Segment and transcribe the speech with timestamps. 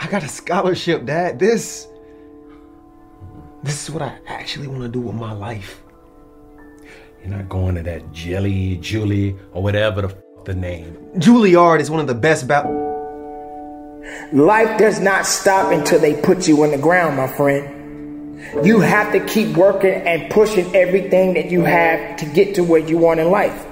[0.00, 1.38] I got a scholarship, Dad.
[1.38, 1.86] This.
[3.62, 5.82] This is what I actually want to do with my life.
[7.20, 10.96] You're not going to that Jelly, Julie, or whatever the, f- the name.
[11.16, 12.78] Juilliard is one of the best ba-
[14.32, 18.40] Life does not stop until they put you in the ground, my friend.
[18.66, 22.80] You have to keep working and pushing everything that you have to get to where
[22.80, 23.66] you want in life.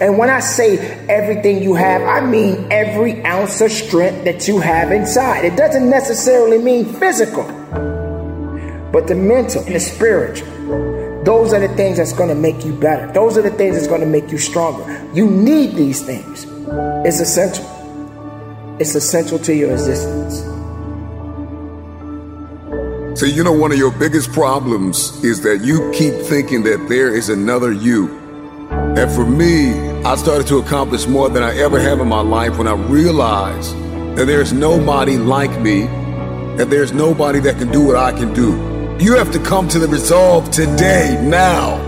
[0.00, 0.78] And when I say
[1.08, 5.44] everything you have, I mean every ounce of strength that you have inside.
[5.44, 7.44] It doesn't necessarily mean physical,
[8.92, 10.48] but the mental and the spiritual.
[11.24, 13.10] Those are the things that's going to make you better.
[13.12, 14.84] Those are the things that's going to make you stronger.
[15.14, 16.44] You need these things.
[17.06, 17.64] It's essential.
[18.78, 20.40] It's essential to your existence.
[23.18, 27.14] So, you know, one of your biggest problems is that you keep thinking that there
[27.14, 28.23] is another you.
[28.96, 29.72] And for me,
[30.04, 33.74] I started to accomplish more than I ever have in my life when I realized
[34.16, 35.86] that there's nobody like me,
[36.56, 38.52] that there's nobody that can do what I can do.
[39.00, 41.78] You have to come to the resolve today, now,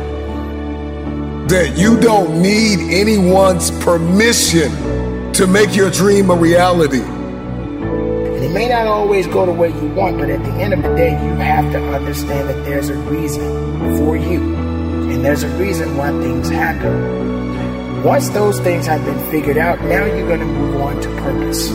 [1.47, 7.03] that you don't need anyone's permission to make your dream a reality.
[8.45, 10.93] It may not always go the way you want, but at the end of the
[10.97, 14.66] day, you have to understand that there's a reason for you.
[15.27, 18.05] There's a reason why things happen.
[18.05, 21.69] Once those things have been figured out, now you're going to move on to purpose.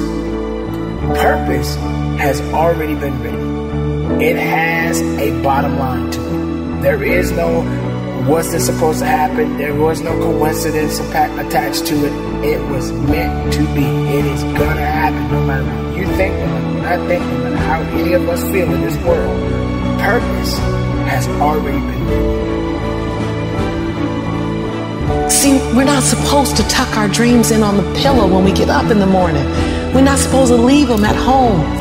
[1.21, 1.75] Purpose
[2.17, 4.21] has already been written.
[4.21, 6.81] It has a bottom line to it.
[6.81, 7.61] There is no
[8.25, 9.57] what's this supposed to happen.
[9.57, 12.45] There was no coincidence attached to it.
[12.45, 13.83] It was meant to be.
[13.83, 17.37] It is gonna happen no matter what you think, no matter what I think, no
[17.39, 19.51] matter how any of us feel in this world.
[19.99, 20.57] Purpose
[21.09, 22.70] has already been written.
[25.29, 28.69] See, we're not supposed to tuck our dreams in on the pillow when we get
[28.69, 29.45] up in the morning.
[29.93, 31.80] We're not supposed to leave them at home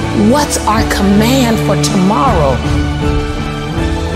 [0.31, 2.57] what's our command for tomorrow?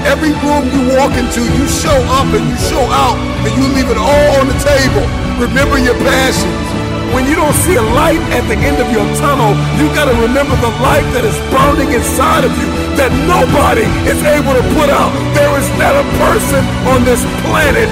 [0.05, 3.89] Every room you walk into, you show up and you show out and you leave
[3.89, 5.05] it all on the table.
[5.41, 6.65] Remember your passions.
[7.13, 10.15] When you don't see a light at the end of your tunnel, you got to
[10.19, 12.67] remember the light that is burning inside of you
[12.99, 15.13] that nobody is able to put out.
[15.33, 17.89] There is not a person on this planet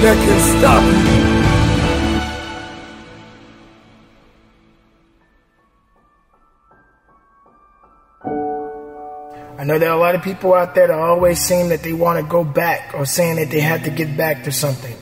[0.00, 1.21] that can stop you.
[9.62, 11.92] I know there are a lot of people out there that always seem that they
[11.92, 14.96] want to go back or saying that they have to get back to something.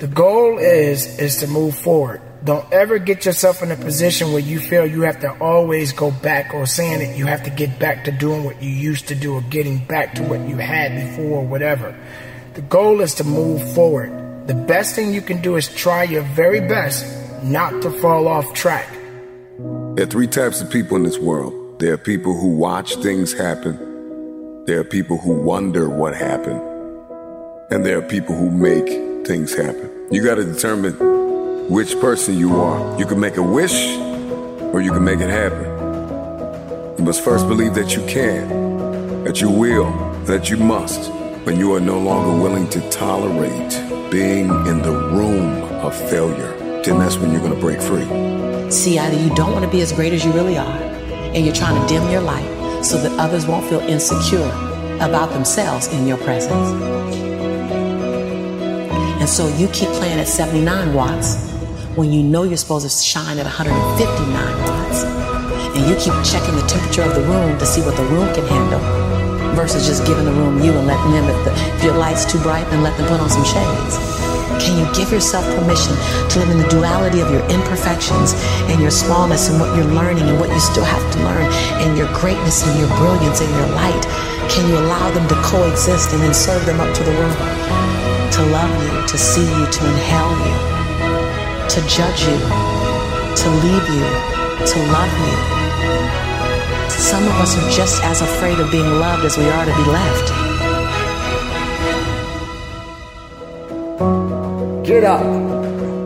[0.00, 2.20] The goal is is to move forward.
[2.44, 6.10] Don't ever get yourself in a position where you feel you have to always go
[6.10, 9.14] back or saying that you have to get back to doing what you used to
[9.14, 11.98] do or getting back to what you had before or whatever.
[12.52, 14.10] The goal is to move forward.
[14.46, 17.00] The best thing you can do is try your very best
[17.42, 18.92] not to fall off track.
[19.96, 21.54] There are three types of people in this world.
[21.78, 23.85] There are people who watch things happen.
[24.66, 26.60] There are people who wonder what happened.
[27.70, 30.08] And there are people who make things happen.
[30.10, 32.98] You got to determine which person you are.
[32.98, 33.96] You can make a wish
[34.74, 36.98] or you can make it happen.
[36.98, 39.92] You must first believe that you can, that you will,
[40.24, 41.12] that you must.
[41.44, 43.70] When you are no longer willing to tolerate
[44.10, 48.72] being in the room of failure, then that's when you're going to break free.
[48.72, 51.54] See, either you don't want to be as great as you really are, and you're
[51.54, 52.55] trying to dim your light
[52.86, 54.48] so that others won't feel insecure
[55.00, 56.70] about themselves in your presence.
[59.20, 61.50] And so you keep playing at 79 watts
[61.96, 65.02] when you know you're supposed to shine at 159 watts.
[65.74, 68.46] And you keep checking the temperature of the room to see what the room can
[68.46, 68.80] handle
[69.56, 72.38] versus just giving the room you and letting them, if, the, if your light's too
[72.38, 74.05] bright, then let them put on some shades.
[74.66, 78.34] Can you give yourself permission to live in the duality of your imperfections
[78.66, 81.46] and your smallness and what you're learning and what you still have to learn
[81.86, 84.02] and your greatness and your brilliance and your light?
[84.50, 87.38] Can you allow them to coexist and then serve them up to the world?
[88.34, 90.56] To love you, to see you, to inhale you,
[91.70, 92.38] to judge you,
[93.38, 94.06] to leave you,
[94.66, 95.36] to love you.
[96.90, 99.86] Some of us are just as afraid of being loved as we are to be
[99.94, 100.45] left.
[104.86, 105.26] Get up,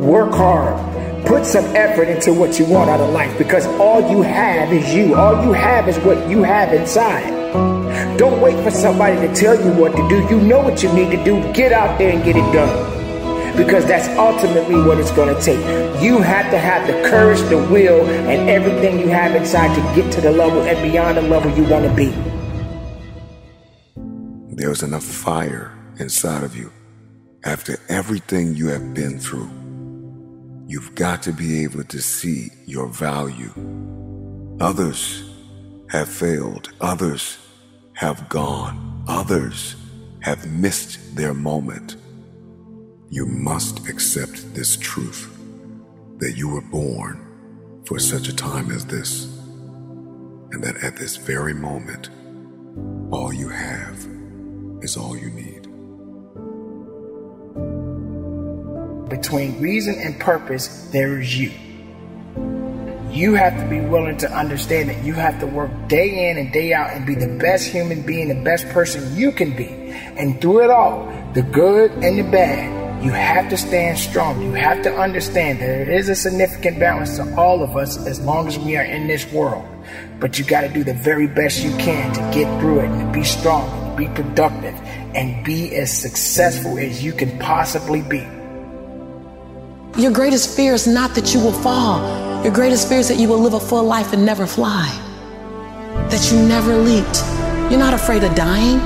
[0.00, 4.23] work hard, put some effort into what you want out of life because all you
[4.23, 5.15] have is you.
[5.15, 7.29] All you have is what you have inside.
[8.17, 10.27] Don't wait for somebody to tell you what to do.
[10.35, 11.53] You know what you need to do.
[11.53, 13.55] Get out there and get it done.
[13.55, 15.61] Because that's ultimately what it's going to take.
[16.03, 20.11] You have to have the courage, the will, and everything you have inside to get
[20.15, 22.15] to the level and beyond the level you want to be.
[24.56, 26.73] There's enough fire inside of you
[27.45, 29.51] after everything you have been through.
[30.67, 33.53] You've got to be able to see your value.
[34.61, 35.31] Others
[35.89, 37.39] have failed, others
[37.95, 39.75] have gone, others
[40.21, 41.97] have missed their moment.
[43.09, 45.37] You must accept this truth
[46.19, 47.27] that you were born
[47.87, 49.25] for such a time as this,
[50.53, 52.11] and that at this very moment,
[53.11, 54.07] all you have
[54.83, 55.60] is all you need.
[59.11, 61.51] Between reason and purpose, there is you.
[63.11, 66.53] You have to be willing to understand that you have to work day in and
[66.53, 69.67] day out and be the best human being, the best person you can be.
[69.67, 74.41] And through it all, the good and the bad, you have to stand strong.
[74.43, 78.21] You have to understand that there is a significant balance to all of us as
[78.21, 79.67] long as we are in this world.
[80.21, 83.12] But you got to do the very best you can to get through it and
[83.12, 84.75] be strong, and be productive,
[85.17, 88.25] and be as successful as you can possibly be.
[90.00, 92.00] Your greatest fear is not that you will fall.
[92.43, 94.88] Your greatest fear is that you will live a full life and never fly.
[96.08, 97.23] That you never leaped.
[97.70, 98.81] You're not afraid of dying.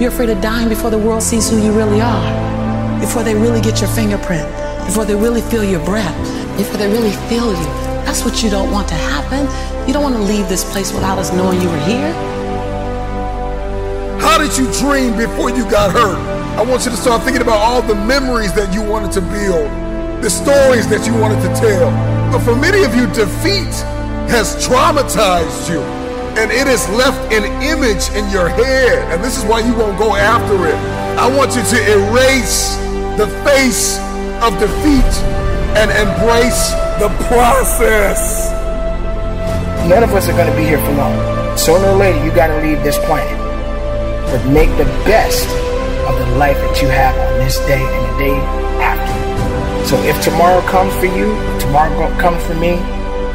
[0.00, 3.00] You're afraid of dying before the world sees who you really are.
[3.00, 4.46] Before they really get your fingerprint.
[4.86, 6.16] Before they really feel your breath.
[6.56, 7.66] Before they really feel you.
[8.06, 9.42] That's what you don't want to happen.
[9.88, 12.12] You don't want to leave this place without us knowing you were here.
[14.22, 16.18] How did you dream before you got hurt?
[16.56, 19.66] I want you to start thinking about all the memories that you wanted to build,
[20.22, 21.90] the stories that you wanted to tell.
[22.30, 23.74] But for many of you, defeat
[24.30, 25.82] has traumatized you
[26.38, 29.02] and it has left an image in your head.
[29.12, 30.78] And this is why you won't go after it.
[31.18, 32.78] I want you to erase
[33.18, 33.98] the face
[34.40, 35.12] of defeat
[35.76, 36.70] and embrace
[37.02, 38.48] the process.
[39.90, 41.58] None of us are going to be here for long.
[41.58, 43.36] Sooner or later, you got to leave this planet.
[44.30, 45.48] But make the best
[46.08, 48.36] of the life that you have on this day and the day
[48.80, 48.91] after.
[49.88, 52.80] So if tomorrow comes for you, tomorrow comes for me,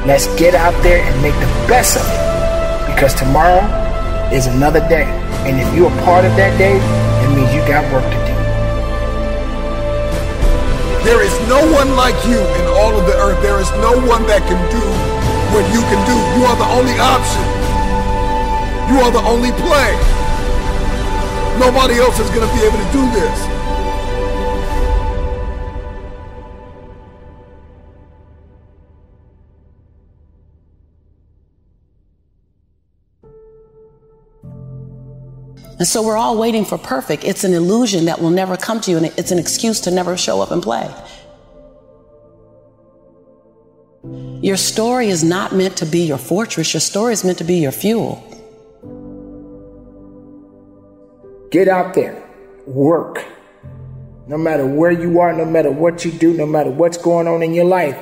[0.08, 2.94] let's get out there and make the best of it.
[2.94, 3.62] Because tomorrow
[4.34, 5.06] is another day.
[5.46, 8.36] And if you're a part of that day, it means you got work to do.
[11.06, 13.40] There is no one like you in all of the earth.
[13.42, 14.84] There is no one that can do
[15.56, 16.18] what you can do.
[16.36, 17.46] You are the only option.
[18.92, 19.92] You are the only play.
[21.60, 23.57] Nobody else is going to be able to do this.
[35.80, 37.24] And so we're all waiting for perfect.
[37.24, 40.18] It's an illusion that will never come to you, and it's an excuse to never
[40.18, 40.92] show up and play.
[44.42, 47.56] Your story is not meant to be your fortress, your story is meant to be
[47.56, 48.24] your fuel.
[51.52, 52.24] Get out there,
[52.66, 53.24] work.
[54.28, 57.42] No matter where you are, no matter what you do, no matter what's going on
[57.42, 57.98] in your life,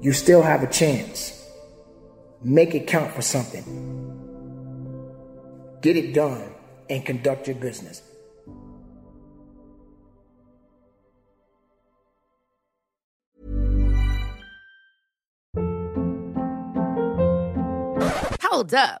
[0.00, 1.36] you still have a chance.
[2.42, 4.09] Make it count for something.
[5.80, 6.52] Get it done
[6.90, 8.02] and conduct your business.
[18.42, 19.00] Hold up.